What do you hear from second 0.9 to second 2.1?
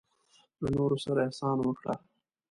سره احسان وکړه.